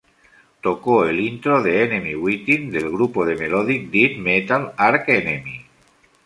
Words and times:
Tocó 0.61 1.05
el 1.05 1.19
intro 1.19 1.61
de 1.61 1.83
"Enemy 1.83 2.15
Within" 2.15 2.71
del 2.71 2.89
grupo 2.89 3.23
de 3.23 3.35
melodic 3.35 3.91
death 3.91 4.17
metal 4.17 4.73
Arch 4.75 5.09
Enemy. 5.09 5.67